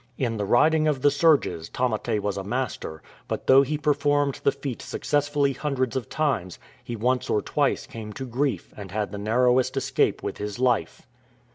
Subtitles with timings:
[0.17, 4.41] In the" riding of the surges'"' Tamate was a master, but though he per formed
[4.43, 9.11] the feat successfully hundreds of times, he once or twice came to grief and had
[9.11, 11.05] the narrowest escape with his life.